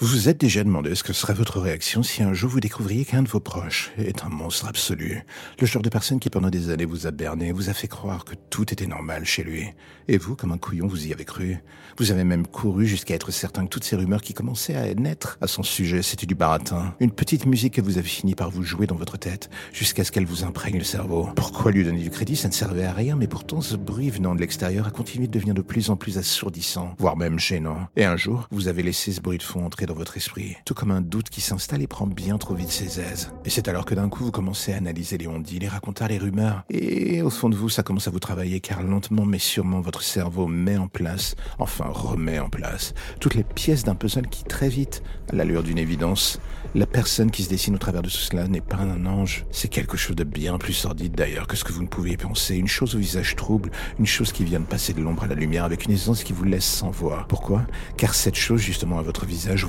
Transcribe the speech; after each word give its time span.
Vous 0.00 0.06
vous 0.06 0.28
êtes 0.30 0.40
déjà 0.40 0.64
demandé 0.64 0.94
ce 0.94 1.02
que 1.02 1.12
serait 1.12 1.34
votre 1.34 1.60
réaction 1.60 2.02
si 2.02 2.22
un 2.22 2.32
jour 2.32 2.48
vous 2.48 2.60
découvriez 2.60 3.04
qu'un 3.04 3.22
de 3.22 3.28
vos 3.28 3.38
proches 3.38 3.92
est 3.98 4.24
un 4.24 4.30
monstre 4.30 4.66
absolu, 4.66 5.26
le 5.60 5.66
genre 5.66 5.82
de 5.82 5.90
personne 5.90 6.18
qui 6.18 6.30
pendant 6.30 6.48
des 6.48 6.70
années 6.70 6.86
vous 6.86 7.06
a 7.06 7.10
berné, 7.10 7.52
vous 7.52 7.68
a 7.68 7.74
fait 7.74 7.86
croire 7.86 8.24
que 8.24 8.34
tout 8.48 8.72
était 8.72 8.86
normal 8.86 9.26
chez 9.26 9.42
lui. 9.42 9.66
Et 10.08 10.16
vous, 10.16 10.36
comme 10.36 10.52
un 10.52 10.58
couillon, 10.58 10.86
vous 10.86 11.06
y 11.06 11.12
avez 11.12 11.26
cru. 11.26 11.58
Vous 11.98 12.10
avez 12.10 12.24
même 12.24 12.46
couru 12.46 12.86
jusqu'à 12.86 13.14
être 13.14 13.30
certain 13.30 13.64
que 13.64 13.68
toutes 13.68 13.84
ces 13.84 13.94
rumeurs 13.94 14.22
qui 14.22 14.32
commençaient 14.32 14.74
à 14.74 14.94
naître 14.94 15.36
à 15.42 15.46
son 15.46 15.62
sujet, 15.62 16.00
c'était 16.00 16.24
du 16.24 16.34
baratin. 16.34 16.94
Une 16.98 17.12
petite 17.12 17.44
musique 17.44 17.74
que 17.74 17.82
vous 17.82 17.98
avez 17.98 18.08
fini 18.08 18.34
par 18.34 18.50
vous 18.50 18.62
jouer 18.62 18.86
dans 18.86 18.96
votre 18.96 19.18
tête, 19.18 19.50
jusqu'à 19.74 20.02
ce 20.02 20.10
qu'elle 20.10 20.24
vous 20.24 20.44
imprègne 20.44 20.78
le 20.78 20.84
cerveau. 20.84 21.28
Pourquoi 21.36 21.72
lui 21.72 21.84
donner 21.84 22.02
du 22.02 22.10
crédit? 22.10 22.36
Ça 22.36 22.48
ne 22.48 22.54
servait 22.54 22.86
à 22.86 22.94
rien, 22.94 23.16
mais 23.16 23.28
pourtant 23.28 23.60
ce 23.60 23.76
bruit 23.76 24.08
venant 24.08 24.34
de 24.34 24.40
l'extérieur 24.40 24.86
a 24.86 24.90
continué 24.90 25.26
de 25.26 25.32
devenir 25.32 25.52
de 25.52 25.60
plus 25.60 25.90
en 25.90 25.96
plus 25.96 26.16
assourdissant, 26.16 26.94
voire 26.98 27.18
même 27.18 27.38
gênant. 27.38 27.86
Et 27.96 28.06
un 28.06 28.16
jour, 28.16 28.48
vous 28.50 28.66
avez 28.66 28.82
laissé 28.82 29.12
ce 29.12 29.20
bruit 29.20 29.36
de 29.36 29.42
fond 29.42 29.66
entrer 29.66 29.84
votre 29.94 30.16
esprit, 30.16 30.56
tout 30.64 30.74
comme 30.74 30.90
un 30.90 31.00
doute 31.00 31.30
qui 31.30 31.40
s'installe 31.40 31.82
et 31.82 31.86
prend 31.86 32.06
bien 32.06 32.38
trop 32.38 32.54
vite 32.54 32.70
ses 32.70 33.00
aises. 33.00 33.30
Et 33.44 33.50
c'est 33.50 33.68
alors 33.68 33.84
que 33.84 33.94
d'un 33.94 34.08
coup 34.08 34.24
vous 34.24 34.30
commencez 34.30 34.72
à 34.72 34.76
analyser 34.76 35.18
les 35.18 35.26
ondits, 35.26 35.58
les 35.58 35.68
raconter 35.68 36.08
les 36.08 36.18
rumeurs, 36.18 36.64
et 36.70 37.22
au 37.22 37.30
fond 37.30 37.48
de 37.48 37.56
vous 37.56 37.68
ça 37.68 37.82
commence 37.82 38.08
à 38.08 38.10
vous 38.10 38.20
travailler 38.20 38.60
car 38.60 38.82
lentement 38.82 39.24
mais 39.24 39.38
sûrement 39.38 39.80
votre 39.80 40.02
cerveau 40.02 40.46
met 40.46 40.76
en 40.76 40.88
place, 40.88 41.34
enfin 41.58 41.86
remet 41.88 42.38
en 42.38 42.48
place, 42.48 42.94
toutes 43.20 43.34
les 43.34 43.44
pièces 43.44 43.84
d'un 43.84 43.94
puzzle 43.94 44.28
qui 44.28 44.44
très 44.44 44.68
vite, 44.68 45.02
à 45.30 45.36
l'allure 45.36 45.62
d'une 45.62 45.78
évidence, 45.78 46.40
la 46.74 46.86
personne 46.86 47.30
qui 47.30 47.42
se 47.42 47.48
dessine 47.48 47.74
au 47.74 47.78
travers 47.78 48.02
de 48.02 48.08
tout 48.08 48.16
cela 48.16 48.48
n'est 48.48 48.60
pas 48.60 48.76
un 48.76 49.06
ange, 49.06 49.44
c'est 49.50 49.68
quelque 49.68 49.96
chose 49.96 50.16
de 50.16 50.24
bien 50.24 50.58
plus 50.58 50.72
sordide 50.72 51.14
d'ailleurs 51.14 51.46
que 51.46 51.56
ce 51.56 51.64
que 51.64 51.72
vous 51.72 51.82
ne 51.82 51.88
pouviez 51.88 52.16
penser, 52.16 52.56
une 52.56 52.68
chose 52.68 52.94
au 52.94 52.98
visage 52.98 53.36
trouble, 53.36 53.70
une 53.98 54.06
chose 54.06 54.32
qui 54.32 54.44
vient 54.44 54.60
de 54.60 54.64
passer 54.64 54.92
de 54.92 55.00
l'ombre 55.00 55.24
à 55.24 55.26
la 55.26 55.34
lumière 55.34 55.64
avec 55.64 55.84
une 55.84 55.92
aisance 55.92 56.24
qui 56.24 56.32
vous 56.32 56.44
laisse 56.44 56.64
sans 56.64 56.90
voix. 56.90 57.26
Pourquoi? 57.28 57.62
Car 57.96 58.14
cette 58.14 58.36
chose 58.36 58.60
justement 58.60 58.98
à 58.98 59.02
votre 59.02 59.26
visage 59.26 59.64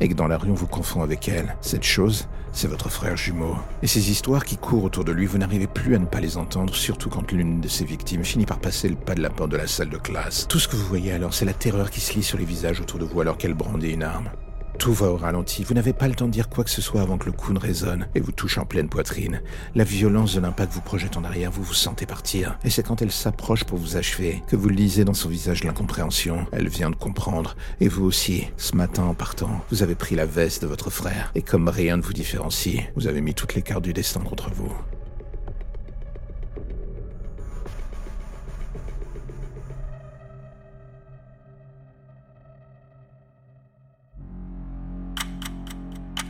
et 0.00 0.08
que 0.08 0.14
dans 0.14 0.26
la 0.26 0.38
rue 0.38 0.50
on 0.50 0.54
vous 0.54 0.66
confond 0.66 1.02
avec 1.02 1.28
elle. 1.28 1.56
Cette 1.60 1.84
chose, 1.84 2.28
c'est 2.52 2.68
votre 2.68 2.88
frère 2.88 3.16
jumeau. 3.16 3.56
Et 3.82 3.86
ces 3.86 4.10
histoires 4.10 4.44
qui 4.44 4.56
courent 4.56 4.84
autour 4.84 5.04
de 5.04 5.12
lui, 5.12 5.26
vous 5.26 5.38
n'arrivez 5.38 5.66
plus 5.66 5.94
à 5.94 5.98
ne 5.98 6.06
pas 6.06 6.20
les 6.20 6.36
entendre, 6.36 6.74
surtout 6.74 7.08
quand 7.08 7.32
l'une 7.32 7.60
de 7.60 7.68
ses 7.68 7.84
victimes 7.84 8.24
finit 8.24 8.46
par 8.46 8.58
passer 8.58 8.88
le 8.88 8.96
pas 8.96 9.14
de 9.14 9.22
la 9.22 9.30
porte 9.30 9.50
de 9.50 9.56
la 9.56 9.66
salle 9.66 9.90
de 9.90 9.98
classe. 9.98 10.46
Tout 10.48 10.58
ce 10.58 10.68
que 10.68 10.76
vous 10.76 10.86
voyez 10.86 11.12
alors, 11.12 11.34
c'est 11.34 11.44
la 11.44 11.52
terreur 11.52 11.90
qui 11.90 12.00
se 12.00 12.14
lit 12.14 12.22
sur 12.22 12.38
les 12.38 12.44
visages 12.44 12.80
autour 12.80 12.98
de 12.98 13.04
vous 13.04 13.20
alors 13.20 13.38
qu'elle 13.38 13.54
brandit 13.54 13.90
une 13.90 14.02
arme. 14.02 14.30
Tout 14.78 14.92
va 14.92 15.06
au 15.06 15.16
ralenti, 15.16 15.64
vous 15.64 15.74
n'avez 15.74 15.92
pas 15.92 16.08
le 16.08 16.14
temps 16.14 16.26
de 16.26 16.32
dire 16.32 16.48
quoi 16.48 16.64
que 16.64 16.70
ce 16.70 16.82
soit 16.82 17.00
avant 17.00 17.16
que 17.16 17.26
le 17.26 17.32
coup 17.32 17.52
ne 17.52 17.58
résonne 17.58 18.06
et 18.14 18.20
vous 18.20 18.32
touche 18.32 18.58
en 18.58 18.66
pleine 18.66 18.88
poitrine. 18.88 19.40
La 19.74 19.84
violence 19.84 20.34
de 20.34 20.40
l'impact 20.40 20.72
vous 20.72 20.80
projette 20.80 21.16
en 21.16 21.24
arrière, 21.24 21.50
vous 21.50 21.62
vous 21.62 21.74
sentez 21.74 22.06
partir. 22.06 22.58
Et 22.64 22.70
c'est 22.70 22.82
quand 22.82 23.00
elle 23.00 23.12
s'approche 23.12 23.64
pour 23.64 23.78
vous 23.78 23.96
achever 23.96 24.42
que 24.46 24.56
vous 24.56 24.68
lisez 24.68 25.04
dans 25.04 25.14
son 25.14 25.28
visage 25.28 25.64
l'incompréhension. 25.64 26.46
Elle 26.52 26.68
vient 26.68 26.90
de 26.90 26.96
comprendre. 26.96 27.56
Et 27.80 27.88
vous 27.88 28.04
aussi, 28.04 28.48
ce 28.56 28.76
matin 28.76 29.04
en 29.04 29.14
partant, 29.14 29.64
vous 29.70 29.82
avez 29.82 29.94
pris 29.94 30.16
la 30.16 30.26
veste 30.26 30.62
de 30.62 30.66
votre 30.66 30.90
frère. 30.90 31.30
Et 31.34 31.42
comme 31.42 31.68
rien 31.68 31.96
ne 31.96 32.02
vous 32.02 32.12
différencie, 32.12 32.80
vous 32.96 33.06
avez 33.06 33.20
mis 33.20 33.34
toutes 33.34 33.54
les 33.54 33.62
cartes 33.62 33.84
du 33.84 33.92
destin 33.92 34.20
contre 34.20 34.50
vous. 34.50 34.72